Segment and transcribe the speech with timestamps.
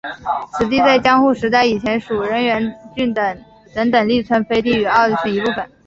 [0.53, 5.69] 此地在江户时代以前属荏原郡等等力村飞地与奥泽村一部分。